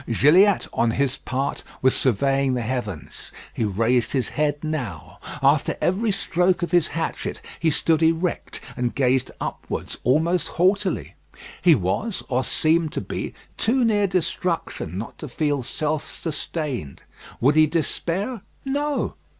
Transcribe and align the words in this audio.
Gilliatt 0.11 0.67
on 0.73 0.89
his 0.89 1.17
part 1.17 1.61
was 1.83 1.95
surveying 1.95 2.55
the 2.55 2.63
heavens. 2.63 3.31
He 3.53 3.63
raised 3.65 4.13
his 4.13 4.29
head 4.29 4.63
now. 4.63 5.19
After 5.43 5.77
every 5.79 6.09
stroke 6.09 6.63
of 6.63 6.71
his 6.71 6.87
hatchet 6.87 7.39
he 7.59 7.69
stood 7.69 8.01
erect 8.01 8.61
and 8.75 8.95
gazed 8.95 9.29
upwards, 9.39 9.99
almost 10.03 10.47
haughtily. 10.47 11.13
He 11.61 11.75
was, 11.75 12.23
or 12.29 12.43
seemed 12.43 12.91
to 12.93 13.01
be, 13.01 13.35
too 13.57 13.85
near 13.85 14.07
destruction 14.07 14.97
not 14.97 15.19
to 15.19 15.27
feel 15.27 15.61
self 15.61 16.09
sustained. 16.09 17.03
Would 17.39 17.53
he 17.55 17.67
despair? 17.67 18.41
No! 18.65 19.13